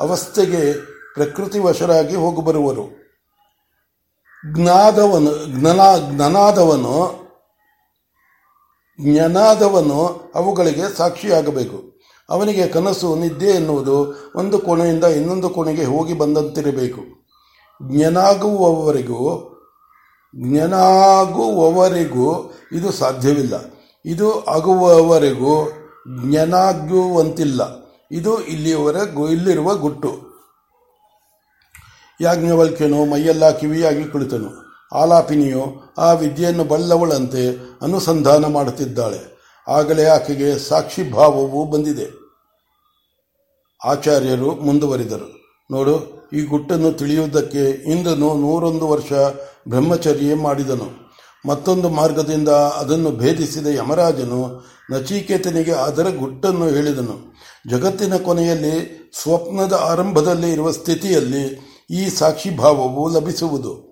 ಅವಸ್ಥೆಗೆ 0.00 0.72
ಪ್ರಕೃತಿ 1.14 1.58
ವಶರಾಗಿ 1.58 2.16
ಹೋಗಬರುವರು. 2.16 2.84
ಜ್ಞಾದವನು, 4.54 5.46
ಜ್ಞಾನ, 5.46 5.80
ಜ್ಞನಾದವನು, 6.10 7.28
ಜ್ಞಾನಾದವನು 9.00 10.32
ಅವುಗಳಿಗೆ 10.34 10.96
ಸಾಕ್ಷಿಯಾಗಬೇಕು. 10.96 11.97
ಅವನಿಗೆ 12.30 12.68
ಕನಸು, 12.68 13.16
ನಿದ್ದೆ 13.16 13.46
ಎನ್ನುವುದು 13.46 14.14
ಒಂದು 14.36 14.58
ಕೋಣೆಯಿಂದ 14.58 15.04
ಇನ್ನೊಂದು 15.04 15.50
ಕೋಣೆಗೆ 15.50 15.84
ಹೋಗಿ 15.84 16.12
ಬಂದಂತಿರಬೇಕು. 16.12 17.00
ಜ್ಞಾನಾಗುವವರೆಗೂ 17.92 19.54
ಜ್ಞಾನಾಗುವವರೆಗೂ 20.36 22.54
ಇದು 22.72 22.92
ಸಾಧ್ಯವಿಲ್ಲ. 22.92 23.54
ಇದು 24.04 24.44
ಆಗುವವರೆಗೂ 24.44 25.72
ಜ್ಞಾನಾಗುವಂತಿಲ್ಲ 26.22 27.60
ಇದು 28.12 28.44
ಇಲ್ಲಿಯವರೆಗೂ 28.44 29.28
ಇಲ್ಲಿರುವ 29.28 29.74
ಗುಟ್ಟು. 29.74 30.28
ಯಾಜ್ಞವಲ್ಕ್ಯನು 32.20 33.04
ಮೈಯೆಲ್ಲ 33.04 33.50
ಕಿವಿಯಾಗಿ 33.50 34.04
ಕುಳಿತನು. 34.04 34.68
ಆಲಾಪಿನಿಯು 34.92 35.94
ಆ 35.98 36.12
ವಿದ್ಯೆಯನ್ನು 36.12 36.64
ಬಲ್ಲವಳಂತೆ 36.64 37.56
ಅನುಸಂಧಾನ 37.82 38.46
ಮಾಡುತ್ತಿದ್ದಾಳೆ. 38.46 39.37
ಆಗಲೇ 39.68 40.04
ಆಕೆಗೆ 40.04 40.58
ಸಾಕ್ಷಿ 40.58 41.10
ಭಾವವು 41.10 41.70
ಬಂದಿದೆ. 41.70 42.06
ಆಚಾರ್ಯರು 43.84 44.50
ಮುಂದುವರಿದರು. 44.50 45.38
ನೋಡು, 45.70 46.28
ಈ 46.32 46.42
ಗುಟ್ಟನ್ನು 46.42 46.92
ತಿಳಿಯುವುದಕ್ಕೆ 46.92 47.92
ಇಂದನು 47.92 48.34
ನೂರೊಂದು 48.34 48.88
ವರ್ಷ 48.88 49.12
ಬ್ರಹ್ಮಚರ್ಯ 49.68 50.34
ಮಾಡಿದನು. 50.34 51.08
ಮತ್ತೊಂದು 51.46 51.88
ಮಾರ್ಗದಿಂದ 51.88 52.48
ಅದನ್ನು 52.48 53.10
ಭೇದಿಸಿದ 53.10 53.66
ಯಮರಾಜನು 53.66 54.66
ನಚಿಕೇತನಿಗೆ 54.90 55.72
ಅದರ 55.72 56.08
ಗುಟ್ಟನ್ನು 56.08 56.68
ಹೇಳಿದನು. 56.68 57.36
ಜಗತ್ತಿನ 57.70 58.16
ಕೊನೆಯಲ್ಲಿ 58.16 59.10
ಸ್ವಪ್ನದ 59.22 59.72
ಆರಂಭದಲ್ಲಿ 59.72 60.52
ಇರುವ 60.52 60.70
ಸ್ಥಿತಿಯಲ್ಲಿ 60.70 61.44
ಈ 61.90 62.08
ಸಾಕ್ಷಿಭಾವವು 62.08 63.08
ಲಭಿಸುವುದು. 63.08 63.87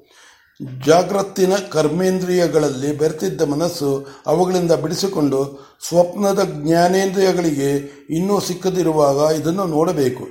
ಜಾಗೃತಿನ 0.87 1.53
ಕರ್ಮೇಂದ್ರಿಯಗಳಲ್ಲಿ 1.71 2.99
ಬೆರೆತಿದ್ದ 2.99 3.43
ಮನಸ್ಸು 3.43 4.07
ಅವುಗಳಿಂದ 4.27 4.73
ಬಿಡಿಸಿಕೊಂಡು 4.73 5.67
ಸ್ವಪ್ನದ 5.89 6.43
ಜ್ಞಾನೇಂದ್ರಿಯಗಳಿಗೆ 6.45 7.71
ಇನ್ನೂ 8.11 8.41
ಸಿಕ್ಕದಿರುವಾಗ 8.41 9.41
ಇದನ್ನು 9.41 9.65
ನೋಡಬೇಕು. 9.65 10.25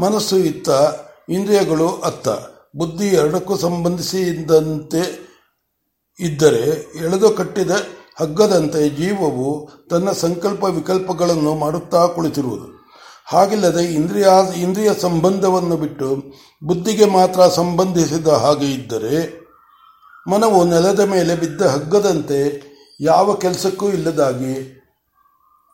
ಮನಸ್ಸು 0.00 0.36
ಇತ್ತ, 0.36 0.68
ಇಂದ್ರಿಯಗಳು 1.28 1.88
ಅತ್ತ. 1.88 2.28
ಬುದ್ಧಿ 2.76 3.06
ಎರಡಕ್ಕೂ 3.06 3.56
ಸಂಬಂಧಿಸಿದಂತೆ 3.56 5.30
ಇದ್ದರೆ 6.20 6.92
ಎಳೆದು 6.98 7.30
ಕಟ್ಟಿದ 7.30 7.70
ಹಗ್ಗದಂತೆ 8.20 8.88
ಜೀವವು 8.88 9.68
ತನ್ನ 9.90 10.10
ಸಂಕಲ್ಪ 10.10 10.64
ವಿಕಲ್ಪಗಳನ್ನು 10.64 11.54
ಮಾಡುತ್ತಾ 11.54 12.06
ಕುಳಿತಿರುವುದು. 12.06 12.88
ಹಾಗಿಲ್ಲದೆ 13.26 13.84
ಇಂದ್ರಿಯ 13.84 14.26
ಇಂದ್ರಿಯ 14.56 14.90
ಸಂಬಂಧವನ್ನು 15.00 15.76
ಬಿಟ್ಟು 15.76 16.22
ಬುದ್ಧಿಗೆ 16.64 17.04
ಮಾತ್ರ 17.04 17.40
ಸಂಬಂಧಿಸಿದ 17.46 18.28
ಹಾಗೆ 18.28 18.66
ಇದ್ದರೆ 18.66 19.39
ಮನವು 20.26 20.64
ನೆಲದ 20.64 21.00
ಮೇಲೆ 21.00 21.34
ಬಿದ್ದ 21.34 21.62
ಹಗ್ಗದಂತೆ 21.62 22.40
ಯಾವ 23.00 23.34
ಕೆಲಸಕ್ಕೂ 23.34 23.88
ಇಲ್ಲದಾಗಿ 23.88 24.54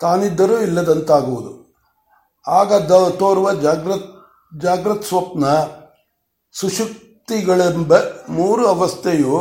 ತಾನಿದ್ದರೂ 0.00 0.58
ಇಲ್ಲದಂತಾಗುವುದು. 0.58 1.52
ಆಗ 2.46 2.72
ದ 2.72 3.08
ತೋರುವ 3.08 3.52
ಜಾಗೃತ್ 3.52 4.10
ಜಾಗೃತ್ 4.60 5.04
ಸ್ವಪ್ನ 5.04 5.44
ಸುಶುಕ್ತಿಗಳೆಂಬ 6.54 7.94
ಮೂರು 8.28 8.66
ಅವಸ್ಥೆಯು 8.66 9.38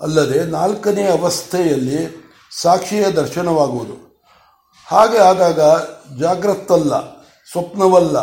ಅಲ್ಲದೆ 0.00 0.44
ನಾಲ್ಕನೇ 0.44 1.04
ಅವಸ್ಥೆಯಲ್ಲಿ 1.08 2.00
ಸಾಕ್ಷಿಯ 2.60 3.04
ದರ್ಶನವಾಗುವುದು. 3.10 3.96
ಹಾಗೆ 4.86 5.18
ಆದಾಗ 5.18 5.60
ಜಾಗ್ರತ್ತಲ್ಲ, 6.18 6.94
ಸ್ವಪ್ನವಲ್ಲ 7.52 8.16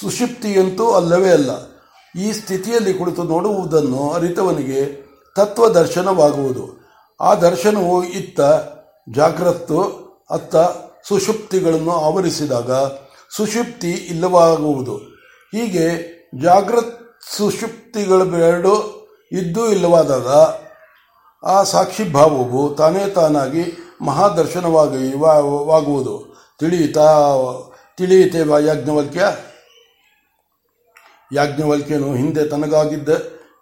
ಸುಷುಪ್ತಿಯಂತೂ 0.00 0.90
ಅಲ್ಲವೇ 0.90 1.30
ಅಲ್ಲ. 1.30 1.73
ಈ 2.14 2.32
ಸ್ಥಿತಿಯಲ್ಲಿ 2.32 2.94
ಕುಳಿತು 2.94 3.22
ನೋಡುವುದನ್ನು 3.22 4.10
ಅರಿತವನಿಗೆ 4.10 5.04
ತತ್ವ 5.36 5.68
ದರ್ಶನವಾಗುವುದು. 5.68 6.84
ಆ 7.20 7.34
ದರ್ಶನವು 7.34 8.04
ಇತ್ತ 8.04 8.40
ಜಾಗ್ರತ್ತು, 9.14 9.80
ಅತ್ತ 10.30 10.56
ಸುಷುಪ್ತಿಗಳನ್ನು 11.08 11.90
ಆವರಿಸಿದಾಗ 11.90 12.72
ಸುಷುಪ್ತಿ 13.36 13.90
ಇಲ್ಲವಾಗುವುದು. 13.90 14.96
ಹೀಗೆ 15.54 15.84
ಜಾಗ್ರತ್ 16.42 17.10
ಸುಷುಪ್ತಿಗಳು 17.36 18.38
ಎರಡು 18.38 19.04
ಇದ್ದೂ 19.32 19.66
ಇಲ್ಲವಾದಾಗ 19.66 20.28
ಆ 21.46 21.62
ಸಾಕ್ಷಿ 21.62 22.12
ಭಾವವು 22.12 22.74
ತಾನೇ 22.74 23.10
ತಾನಾಗಿ 23.10 23.64
ಮಹಾದರ್ಶನವಾಗಿ 24.02 25.16
ವಾಗುವುದು. 25.66 26.36
ತಿಳಿಯಿತಾ, 26.58 27.28
ತಿಳಿಯಿತೆ 27.96 28.38
ಯಾಜ್ಞವಲ್ಕ್ಯ? 28.66 29.24
ಯಾಜ್ಞವಲ್ಕ್ಯನು 31.34 32.14
ಹಿಂದೆ 32.14 32.48
ತನಗಾಗಿದ್ದ 32.48 33.08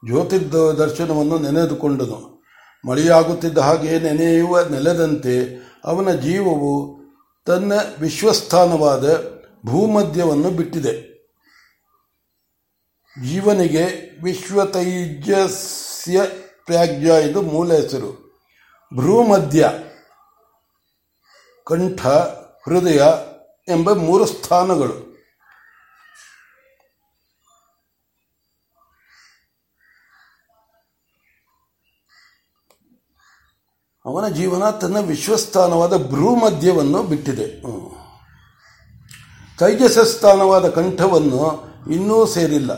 ಜ್ಯೋತಿರ್ದ 0.07 0.55
ದರ್ಶನವನ್ನು 0.55 1.39
ನೆನೆದುಕೊಂಡನು. 1.39 2.43
ಮಳೆಯಾಗುತ್ತಿದ್ದ 2.89 3.59
ಹಾಗೆ 3.59 4.01
ನೆನೆಯುವ 4.01 4.61
ನೆಲೆದಂತೆ 4.61 5.63
ಅವನ 5.85 6.13
ಜೀವವು 6.13 7.03
ತನ್ನ 7.47 7.73
ವಿಶ್ವಸ್ಥಾನವಾದ 8.01 9.25
ಭೂಮಧ್ಯವನ್ನು 9.67 10.51
ಬಿಟ್ಟಿದೆ. 10.51 11.13
ಜೀವನಿಗೆ 13.29 13.85
ವಿಶ್ವತೈಜಸ್ಯ 14.23 16.21
ತ್ಯಾಜ್ಯ 16.67 17.07
ಎಂದು 17.07 17.43
ಮೂಲ 17.43 17.73
ಹೆಸರು. 17.73 18.41
ಭ್ರೂಮಧ್ಯ, 18.95 19.71
ಕಂಠ, 21.67 22.07
ಹೃದಯ 22.65 23.03
ಎಂಬ 23.69 23.93
ಮೂರು 23.93 24.27
ಸ್ಥಾನಗಳು. 24.27 25.12
ಅವನ 34.07 34.29
ಜೀವನ 34.29 34.71
ತನ್ನ 34.71 34.97
ವಿಶ್ವಸ್ಥಾನವಾದ 34.99 35.97
ಭ್ರೂಮಧ್ಯವನ್ನು 35.97 37.03
ಬಿಟ್ಟಿದೆ. 37.03 37.63
ಸ್ಥಾನವಾದ 40.05 40.69
ಕಂಠವನ್ನು 40.69 41.65
ಇನ್ನೂ 41.93 42.27
ಸೇರಿಲ್ಲ. 42.27 42.71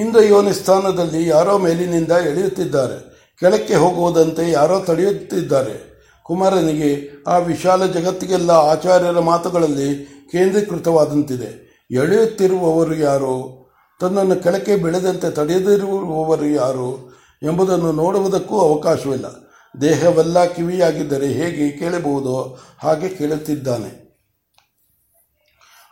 ಇಂದ್ರ 0.00 0.22
ಯೋನಿ 0.22 0.52
ಸ್ಥಾನದಲ್ಲಿ 0.52 1.28
ಯಾರೋ 1.28 1.58
ಮೇಲಿನಿಂದ 1.58 2.12
ಎಳೆಯುತ್ತಿದ್ದಾರೆ. 2.12 3.14
ಕೆಳಕ್ಕೆ 3.40 3.74
ಹೋಗುವುದಂತೆ 3.74 4.50
ಯಾರೋ 4.50 4.80
ತಡೆಯುತ್ತಿದ್ದಾರೆ. 4.80 5.94
ಕುಮಾರನಿಗೆ 6.22 7.10
ಆ 7.28 7.36
ವಿಶಾಲ 7.36 7.86
ಜಗತ್ತಿಗೆಲ್ಲ 7.86 8.50
ಆಚಾರ್ಯರ 8.50 9.18
ಮಾತುಗಳಲ್ಲಿ 9.18 10.04
ಕೇಂದ್ರೀಕೃತವಾದಂತಿದೆ. 10.32 11.64
ಎಳೆಯುತ್ತಿರುವವರು 11.90 12.94
ಯಾರು? 12.94 13.64
ತನ್ನನ್ನು 14.00 14.42
ಕೆಳಕ್ಕೆ 14.42 14.76
ಬೆಳೆದಂತೆ 14.76 15.30
ತಡೆಯದಿರುವವರು 15.30 16.46
ಯಾರು 16.46 17.18
ಎಂಬುದನ್ನು 17.42 17.92
ನೋಡುವುದಕ್ಕೂ 17.92 18.58
ಅವಕಾಶವಿಲ್ಲ. 18.58 19.43
ದೇಹವೆಲ್ಲ 19.80 20.44
ಕಿವಿಯಾಗಿದ್ದರೆ 20.44 21.26
ಹೇಗೆ 21.26 21.78
ಕೇಳಬಹುದೋ 21.78 22.58
ಹಾಗೆ 22.78 23.08
ಕೇಳುತ್ತಿದ್ದಾನೆ. 23.08 24.04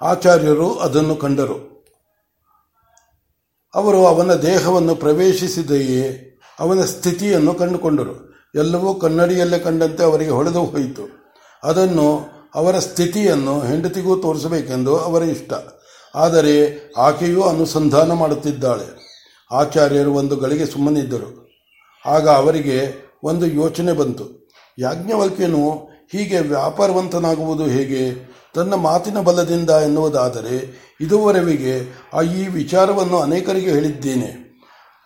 ಆಚಾರ್ಯರು 0.02 0.74
ಅದನ್ನು 0.74 1.16
ಕಂಡರು. 1.16 1.72
ಅವರು 3.74 4.06
ಅವನ 4.06 4.34
ದೇಹವನ್ನು 4.34 4.94
ಪ್ರವೇಶಿಸಿದೆಯೇ 4.94 6.28
ಅವನ 6.60 6.84
ಸ್ಥಿತಿಯನ್ನು 6.84 7.54
ಕಂಡುಕೊಂಡರು. 7.54 8.34
ಎಲ್ಲವೂ 8.54 8.94
ಕನ್ನಡಿಯಲ್ಲೇ 8.94 9.58
ಕಂಡಂತೆ 9.58 10.04
ಅವರಿಗೆ 10.04 10.30
ಹೊಳೆದು 10.30 10.64
ಹೋಯಿತು. 10.64 11.32
ಅದನ್ನು 11.64 12.28
ಅವರ 12.54 12.78
ಸ್ಥಿತಿಯನ್ನು 12.78 13.60
ಹೆಂಡತಿಗೂ 13.60 14.16
ತೋರಿಸಬೇಕೆಂದು 14.16 14.98
ಅವರ 14.98 15.22
ಇಷ್ಟ. 15.22 15.52
ಆದರೆ 16.14 16.80
ಆಕೆಯೂ 16.96 17.42
ಅನುಸಂಧಾನ 17.42 18.12
ಮಾಡುತ್ತಿದ್ದಾಳೆ. 18.12 19.02
ಆಚಾರ್ಯರು 19.50 20.12
ಒಂದು 20.12 20.36
ಗಳಿಗೆ 20.36 20.66
ಸುಮ್ಮನಿದ್ದರು. 20.66 21.50
ಆಗ 22.06 22.28
ಅವರಿಗೆ 22.28 23.11
ಒಂದು 23.22 23.46
ಯೋಚನೆ 23.46 23.92
ಬಂತು. 23.92 24.50
ಯಾಜ್ಞವಲ್ಕ್ಯನು 24.78 25.70
ಹೀಗೆ 26.12 26.38
ವ್ಯಾಪಾರವಂತನಾಗುವುದು 26.38 27.64
ಹೇಗೆ? 27.64 28.32
ತನ್ನ 28.54 28.74
ಮಾತಿನ 28.74 29.20
ಬಲದಿಂದ 29.20 29.70
ಎನ್ನುವುದಾದರೆ 29.70 30.82
ಇದುವರೆವಿಗೆ 31.00 32.00
ಆ 32.14 32.22
ಈ 32.22 32.46
ವಿಚಾರವನ್ನು 32.48 33.20
ಅನೇಕರಿಗೆ 33.20 33.70
ಹೇಳಿದ್ದೇನೆ. 33.70 34.42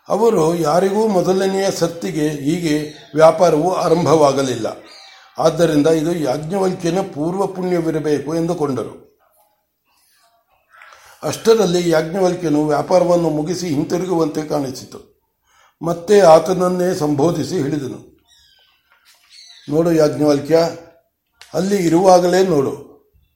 ಅವರು 0.09 0.55
ಯಾರಿಗೂ 0.55 1.09
ಮೊದಲನೆಯ 1.09 1.71
ಸತ್ತಿಗೆ 1.71 2.29
ಹೀಗೆ 2.29 2.93
ವ್ಯಾಪಾರವು 3.15 3.75
ಆರಂಭವಾಗಲಿಲ್ಲ. 3.75 4.67
ಆದ್ದರಿಂದ 5.39 5.87
ಇದು 5.87 6.13
ಯಾಜ್ಞವಲ್ಕ್ಯನ 6.13 7.01
ಪೂರ್ವ 7.01 7.47
ಪುಣ್ಯವಿರಬೇಕು 7.47 8.37
ಎಂದುಕೊಂಡರು. 8.37 9.21
ಅಷ್ಟರಲ್ಲಿ 11.23 11.91
ಯಾಜ್ಞವಲ್ಕ್ಯನು 11.91 12.67
ವ್ಯಾಪಾರವನ್ನು 12.67 13.31
ಮುಗಿಸಿ 13.31 13.67
ಹಿಂತಿರುಗುವಂತೆ 13.67 14.43
ಕಾಣಿಸಿತು. 14.43 15.16
ಮತ್ತೆ 15.83 16.21
ಆತನನ್ನೇ 16.21 16.95
ಸಂಬೋಧಿಸಿ 16.95 17.55
ಹೇಳಿದನು 17.55 18.17
ನೋಡು 19.69 19.93
ಯಾಜ್ಞವಲ್ಕ್ಯ, 19.93 20.59
ಅಲ್ಲಿ 21.55 21.77
ಇರುವಾಗಲೇ 21.77 22.43
ನೋಡು. 22.43 22.87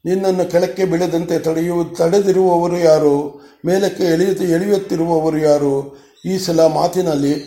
ನಿನ್ನನ್ನು 0.05 0.51
ಕೆಳಕ್ಕೆ 0.51 0.85
ಬೀಳದಂತೆ 0.85 1.39
ತಡೆಯು, 1.39 1.85
ತಡೆದಿರುವವರು 1.85 2.79
ಯಾರು? 2.79 3.41
ಮೇಲಕ್ಕೆ 3.67 4.03
ಎಳೆಯುತ್ತ 4.03 4.43
ಎಳೆಯುತ್ತಿರುವವರು 4.43 5.39
ಯಾರು? 5.39 5.99
ಈ 6.27 6.39
ಸಲ 6.39 6.67
ಮಾತಿನಲ್ಲಿ 6.67 7.45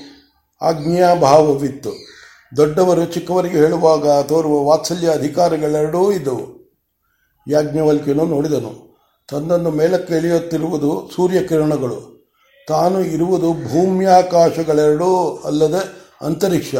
ಆಜ್ಞಾಭಾವವಿತ್ತು. 0.62 1.90
ದೊಡ್ಡವರು 2.58 3.06
ಚಿಕ್ಕವರಿಗೆ 3.06 3.58
ಹೇಳುವಾಗ 3.58 4.22
ತೋರುವ 4.22 4.64
ವಾತ್ಸಲ್ಯ 4.64 5.10
ಅಧಿಕಾರಗಳೆರಡೂ 5.10 6.12
ಇದ್ದವು. 6.12 6.76
ಯಾಜ್ಞವಲ್ಕ್ಯನು 7.48 8.26
ನೋಡಿದನು. 8.26 9.02
ತನ್ನನ್ನು 9.30 9.72
ಮೇಲಕ್ಕೆ 9.72 10.14
ಎಳೆಯುತ್ತಿರುವುದು 10.14 11.12
ಸೂರ್ಯಕಿರಣಗಳು. 11.16 12.12
ತಾನು 12.67 13.00
ಇರುವುದು 13.01 13.53
ಭೂಮ್ಯಾಕಾಶಗಳೆರಡೂ 13.53 15.41
ಅಲ್ಲದೆ 15.46 16.12
ಅಂತರಿಕ್ಷ. 16.22 16.75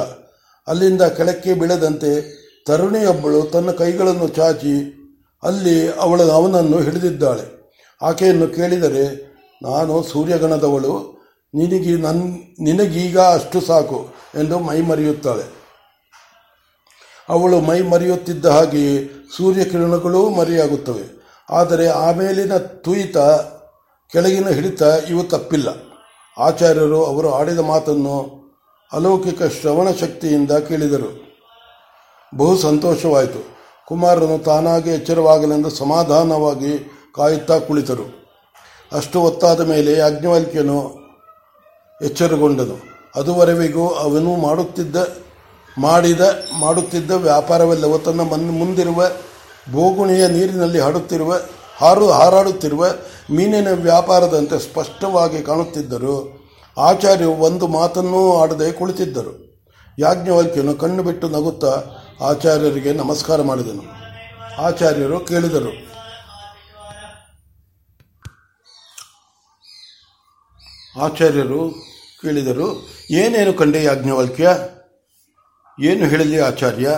ಅಲ್ಲಿಂದ 0.68 1.02
ಕೆಳಕ್ಕೆ 1.02 1.54
ಬೀಳದಂತೆ 1.54 2.44
ತರುಣಿಯೊಬ್ಬಳು 2.66 3.42
ತನ್ನ 3.42 3.72
ಕೈಗಳನ್ನು 3.72 4.28
ಚಾಚಿ 4.28 5.00
ಅಲ್ಲಿ 5.44 5.94
ಅವಳು 5.94 6.32
ಅವನನ್ನು 6.32 6.80
ಹಿಡಿದಿದ್ದಾಳೆ. 6.80 7.76
ಆಕೆಯನ್ನು 8.02 8.48
ಕೇಳಿದರೆ, 8.48 9.34
ನಾನು 9.64 10.04
ಸೂರ್ಯಗಣದವಳು, 10.04 11.24
ನಿನಗಿ 11.56 11.92
ನನ್, 11.92 12.22
ನಿನಗೀಗ 12.60 13.20
ಅಷ್ಟು 13.20 13.62
ಸಾಕು 13.62 14.08
ಎಂದು 14.36 14.60
ಮೈ 14.60 14.82
ಮರೆಯುತ್ತಾಳೆ. 14.82 15.64
ಅವಳು 17.30 17.60
ಮೈ 17.60 17.82
ಮರೆಯುತ್ತಿದ್ದ 17.82 18.46
ಹಾಗೆಯೇ 18.46 19.10
ಸೂರ್ಯಕಿರಣಗಳೂ 19.38 20.30
ಮರೆಯಾಗುತ್ತವೆ. 20.30 21.24
ಆದರೆ 21.50 21.88
ಆಮೇಲಿನ 21.88 22.58
ತುಯಿತ 22.58 23.18
ಕೆಳಗಿನ 24.14 24.50
ಹಿಡಿತ 24.50 24.82
ಇವು 25.10 25.24
ತಪ್ಪಿಲ್ಲ. 25.24 25.68
ಆಚಾರ್ಯರು 26.38 27.06
ಅವರು 27.06 27.34
ಆಡಿದ 27.34 27.60
ಮಾತನ್ನು 27.60 28.44
ಅಲೌಕಿಕ 28.94 29.44
ಶ್ರವಣ 29.44 29.92
ಶಕ್ತಿಯಿಂದ 29.92 30.52
ಕೇಳಿದರು. 30.52 31.10
ಬಹು 32.38 32.58
ಸಂತೋಷವಾಯಿತು. 32.58 33.42
ಕುಮಾರನು 33.86 34.44
ತಾನಾಗಿ 34.44 34.90
ಎಚ್ಚರವಾಗಲೆಂದು 34.90 35.70
ಸಮಾಧಾನವಾಗಿ 35.70 36.92
ಕಾಯುತ್ತಾ 37.16 37.60
ಕುಳಿತರು. 37.60 38.06
ಅಷ್ಟು 38.92 39.22
ಒತ್ತಾದ 39.22 39.70
ಮೇಲೆ 39.70 39.94
ಯಾಜ್ಞವಲ್ಕ್ಯನು 39.94 40.98
ಎಚ್ಚರಗೊಂಡನು. 42.02 42.78
ಅದುವರೆವಿಗೂ 43.16 43.88
ಅವನು 43.88 44.36
ಮಾಡುತ್ತಿದ್ದ, 44.36 44.96
ಮಾಡಿದ, 45.78 46.22
ಮಾಡುತ್ತಿದ್ದ 46.60 47.12
ವ್ಯಾಪಾರವೆಲ್ಲವೂ 47.12 47.98
ತನ್ನ 47.98 48.22
ಮುಂದಿರುವ 48.22 49.10
ಬೋಗುಣಿಯ 49.72 50.28
ನೀರಿನಲ್ಲಿ 50.28 50.80
ಹಾಡುತ್ತಿರುವ 50.80 51.40
ಹಾರು 51.78 52.12
ಹಾರಾಡುತ್ತಿರುವ 52.12 52.86
ಮೀನಿನ 53.32 53.72
ವ್ಯಾಪಾರದಂತೆ 53.72 54.60
ಸ್ಪಷ್ಟವಾಗಿ 54.60 55.44
ಕಾಣುತ್ತಿದ್ದರು. 55.44 56.44
ಆಚಾರ್ಯ 56.78 57.26
ಒಂದು 57.26 57.68
ಮಾತನ್ನೂ 57.68 58.38
ಆಡದೆ 58.38 58.72
ಕುಳಿತಿದ್ದರು. 58.72 59.64
ಯಾಜ್ಞವಲ್ಕ್ಯನು 60.00 60.76
ಕಣ್ಣು 60.76 61.04
ಬಿಟ್ಟು 61.04 61.30
ನಗುತ್ತಾ 61.30 61.84
ಆಚಾರ್ಯರಿಗೆ 62.22 62.94
ನಮಸ್ಕಾರ 62.94 63.42
ಮಾಡಿದನು. 63.42 63.84
ಆಚಾರ್ಯರು 64.62 65.20
ಕೇಳಿದರು. 65.20 65.94
ಆಚಾರ್ಯರು 71.02 71.70
ಕೇಳಿದರು, 72.22 72.88
ಏನೇನು 73.12 73.54
ಕಂಡೆ 73.54 73.84
ಯಾಜ್ಞವಲ್ಕ್ಯ? 73.84 74.50
ಏನು 75.82 76.06
ಹೇಳಿದೆ 76.06 76.42
ಆಚಾರ್ಯ? 76.42 76.90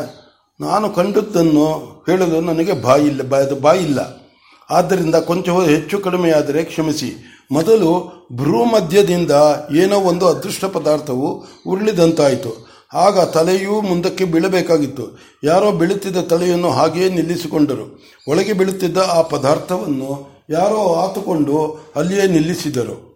ನಾನು 0.59 0.89
ಕಂಡದ್ದನ್ನು 0.89 1.73
ಹೇಳಲು 2.07 2.41
ನನಗೆ 2.41 2.73
ಬಾಯಿಲ್ಲ 2.73 3.21
ಬಾಯಿಲ್ಲ. 3.61 4.24
ಆದ್ದರಿಂದ 4.69 5.15
ಕೊಂಚ 5.15 5.49
ಹೆಚ್ಚು 5.49 5.99
ಕಡಿಮೆಯಾದರೆ 5.99 6.63
ಕ್ಷಮಿಸಿ. 6.63 7.37
ಮೊದಲು 7.51 8.11
ಭ್ರೂ 8.33 8.65
ಮಧ್ಯದಿಂದ 8.65 9.31
ಏನೋ 9.75 9.99
ಒಂದು 9.99 10.27
ಅದೃಷ್ಟ 10.27 10.65
ಪದಾರ್ಥವು 10.65 11.45
ಉರುಳಿದಂತಾಯಿತು. 11.67 12.67
ಆಗ 12.93 13.19
ತಲೆಯೂ 13.19 13.81
ಮುಂದಕ್ಕೆ 13.81 14.25
ಬೀಳಬೇಕಾಗಿತ್ತು. 14.25 15.19
ಯಾರೋ 15.43 15.71
ಬೀಳುತ್ತಿದ್ದ 15.71 16.17
ತಲೆಯನ್ನು 16.17 16.71
ಹಾಗೆಯೇ 16.71 17.09
ನಿಲ್ಲಿಸಿಕೊಂಡರು. 17.09 18.03
ಒಳಗೆ 18.27 18.53
ಬೀಳುತ್ತಿದ್ದ 18.53 18.97
ಆ 18.97 19.21
ಪದಾರ್ಥವನ್ನು 19.21 20.35
ಯಾರೋ 20.49 20.95
ಆತುಕೊಂಡು 20.95 21.79
ಅಲ್ಲಿಯೇ 21.95 22.27
ನಿಲ್ಲಿಸಿದರು. 22.27 23.15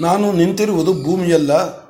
ನಾನು 0.00 0.32
ನಿಂತಿರುವುದು 0.32 1.04
ಭೂಮಿಯಲ್ಲ 1.04 1.86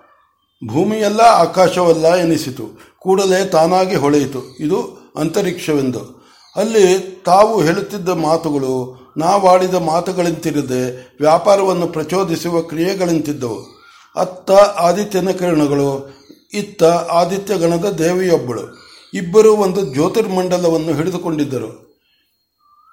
ಭೂಮಿಯಲ್ಲ 0.68 1.20
ಆಕಾಶವಲ್ಲ 1.20 2.14
ಎನಿಸಿತು. 2.14 2.96
ಕೂಡಲೇ 2.98 3.44
ತಾನಾಗಿ 3.44 3.96
ಹೊಳೆಯಿತು. 3.96 4.56
ಇದು 4.60 4.98
ಅಂತರಿಕ್ಷವೆಂದು. 5.16 6.25
ಅಲ್ಲಿ 6.56 7.22
ತಾವು 7.26 7.62
ಹೇಳುತ್ತಿದ್ದ 7.62 8.08
ಮಾತುಗಳು 8.08 9.06
ನಾವಾಡಿದ 9.16 9.74
ಮಾತುಗಳಂತಿರದೆ 9.74 11.16
ವ್ಯಾಪಾರವನ್ನು 11.20 11.86
ಪ್ರಚೋದಿಸುವ 11.86 12.62
ಕ್ರಿಯೆಗಳಂತಿದ್ದವು. 12.62 13.76
ಅತ್ತ 14.16 14.50
ಆದಿತ್ಯನ 14.50 15.30
ಕಿರಣಗಳು 15.30 16.16
ಇತ್ತ 16.52 16.82
ಆದಿತ್ಯ 17.10 17.58
ಗಣದ 17.58 17.84
ದೇವಿಯೊಬ್ಬಳು. 17.84 18.86
ಇಬ್ಬರು 19.14 19.56
ಒಂದು 19.56 19.92
ಜ್ಯೋತಿರ್ಮಂಡಲವನ್ನು 19.92 20.92
ಹಿಡಿದುಕೊಂಡಿದ್ದರು. 20.92 21.86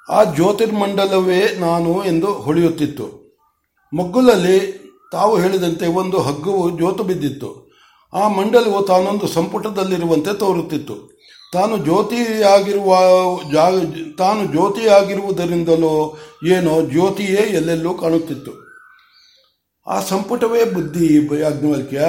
ಆ 0.09 0.23
ಜ್ಯೋತಿರ್ಮಂಡಲವೇ 0.23 1.55
ನಾನು 1.59 2.05
ಎಂದು 2.05 2.33
ಹೊಳೆಯುತ್ತಿತ್ತು. 2.33 3.37
ಮಗ್ಗುಲಲ್ಲಿ 3.97 4.83
ತಾವು 5.11 5.39
ಹೇಳಿದಂತೆ 5.39 5.87
ಒಂದು 5.87 6.21
ಹಗ್ಗವು 6.21 6.79
ಜೋತು 6.79 7.03
ಬಿದ್ದಿತ್ತು. 7.03 7.71
ಆ 8.13 8.27
ಮಂಡಲವು 8.27 8.85
ತಾನೊಂದು 8.85 9.27
ಸಂಪುಟದಲ್ಲಿರುವಂತೆ 9.27 10.33
ತೋರುತ್ತಿತ್ತು. 10.33 11.12
ತಾನು 11.53 11.77
ಜ್ಯೋತಿಯಾಗಿರುವ 11.77 12.95
ತಾನು 14.17 14.47
ಜ್ಯೋತಿಯಾಗಿರುವುದರಿಂದಲೋ 14.47 16.17
ಏನೋ 16.47 16.81
ಜ್ಯೋತಿಯೇ 16.81 17.41
ಎಲ್ಲೆಲ್ಲೂ 17.49 17.93
ಕಾಣುತ್ತಿತ್ತು. 17.93 18.51
ಆ 19.87 20.01
ಸಂಪುಟವೇ 20.01 20.63
ಬುದ್ಧಿ, 20.65 21.15
ಯಾಜ್ಞವಲ್ಕ್ಯ. 21.41 22.01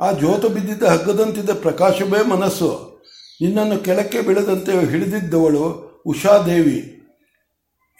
ಆ 0.00 0.12
ಜ್ಯೋತು 0.12 0.48
ಬಿದ್ದಿದ್ದ 0.48 0.82
ಹಗ್ಗದಂತಿದ್ದ 0.82 1.50
ಪ್ರಕಾಶವೇ 1.50 2.26
ಮನಸ್ಸು. 2.28 3.00
ನಿನ್ನನ್ನು 3.40 3.78
ಕೆಳಕ್ಕೆ 3.78 4.20
ಬೀಳದಂತೆ 4.20 4.90
ಹಿಡಿದಿದ್ದವಳು 4.90 5.88
ಉಷಾದೇವಿ. 6.06 7.02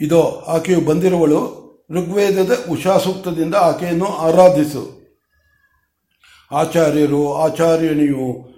ಇದೋ, 0.01 0.45
ಆಕೆಯು 0.49 0.81
ಬಂದಿರುವಳು 0.81 1.69
ಋಗ್ವೇದದ 1.91 2.65
ಉಷಾ 2.71 2.99
ಸೂಕ್ತದಿಂದ 2.99 3.55
ಆಕೆಯನ್ನು 3.55 4.07
ಆರಾಧಿಸು. 4.07 4.99
ಆಚಾರ್ಯರು, 6.53 7.35
ಆಚಾರ್ಯಣಿಯು 7.35 8.58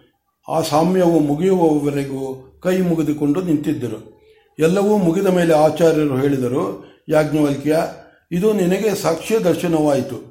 ಆ 0.50 0.60
ಸಾಮ್ಯವು 0.60 1.18
ಮುಗಿಯುವವರೆಗೂ 1.18 2.46
ಕೈ 2.62 2.80
ಮುಗಿದುಕೊಂಡು 2.80 3.42
ನಿಂತಿದ್ದರು. 3.42 4.20
ಎಲ್ಲವೂ 4.58 4.96
ಮುಗಿದ 4.96 5.26
ಮೇಲೆ 5.26 5.54
ಆಚಾರ್ಯರು 5.54 6.16
ಹೇಳಿದರು, 6.16 6.84
ಯಾಜ್ಞವಲ್ಕ್ಯ, 7.08 7.76
ಇದು 8.32 8.52
ನಿನಗೆ 8.52 8.94
ಸಾಕ್ಷ್ಯ 9.02 9.38
ದರ್ಶನವಾಯಿತು. 9.38 10.30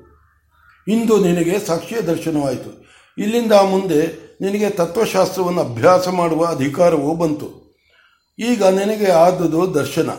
ಇಂದು 0.87 1.17
ನಿನಗೆ 1.17 1.59
ಸಾಕ್ಷ್ಯ 1.59 2.01
ದರ್ಶನವಾಯಿತು. 2.01 2.85
ಇಲ್ಲಿಂದ 3.17 3.51
ಮುಂದೆ 3.51 4.29
ನಿನಗೆ 4.41 4.69
ತತ್ವಶಾಸ್ತ್ರವನ್ನು 4.69 5.61
ಅಭ್ಯಾಸ 5.61 6.07
ಮಾಡುವ 6.07 6.45
ಅಧಿಕಾರವೂ 6.45 7.15
ಬಂತು. 7.15 7.77
ಈಗ 8.39 8.63
ನಿನಗೆ 8.63 9.11
ಆದುದು 9.11 9.73
ದರ್ಶನ. 9.73 10.09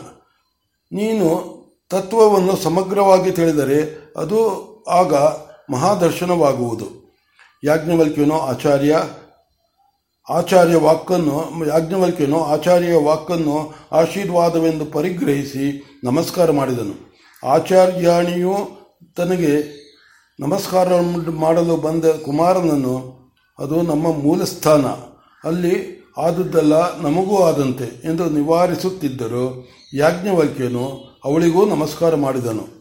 ನೀನು 0.91 1.51
ತತ್ವವನ್ನು 1.89 2.55
ಸಮಗ್ರವಾಗಿ 2.55 3.31
ತಿಳಿದರೆ 3.31 4.11
ಅದು 4.17 4.39
ಆಗ 4.89 5.13
ಮಹಾದರ್ಶನವಾಗುವುದು. 5.71 7.01
ಯಾಜ್ಞವಲ್ಕ್ಯನು 7.63 8.39
ಆಚಾರ್ಯ 8.39 9.03
ಆಚಾರ್ಯ 10.29 10.75
ವಾಕನ್ನು 10.75 11.65
ಯಾಜ್ಞವಲ್ಕ್ಯನು 11.67 12.43
ಆಚಾರ್ಯ 12.43 12.95
ವಾಕನ್ನು 12.95 13.73
ಆಶೀರ್ವಾದವೆಂದು 13.91 14.85
ಪರಿಗ್ರಹಿಸಿ 14.85 15.83
ನಮಸ್ಕಾರ 16.03 16.51
ಮಾಡಿದನು. 16.51 17.15
ಆಚಾರ್ಯಾಣಿಯು 17.43 18.55
ತನಗೆ 19.17 19.81
ನಮಸ್ಕಾರ 20.39 20.87
ಮಾಡಲು 21.29 21.77
ಬಂದ 21.77 22.05
ಕುಮಾರನನ್ನು, 22.05 22.95
ಅದು 23.59 23.81
ನಮ್ಮ 23.81 24.13
ಮೂಲ 24.13 24.43
ಸ್ಥಾನ 24.43 24.85
ಅಲ್ಲಿ 25.47 26.05
ಆದುದಲ್ಲ 26.17 27.01
ನಮಗೂ 27.01 27.37
ಆದಂತೆ 27.37 28.01
ಎಂದು 28.03 28.29
ನಿವಾರಿಸುತ್ತಿದ್ದರು. 28.29 29.67
ಯಾಜ್ಞವಲ್ಕ್ಯನು 29.93 31.15
ಅವಳಿಗೂ 31.25 31.65
ನಮಸ್ಕಾರ 31.65 32.15
ಮಾಡಿದನು. 32.15 32.80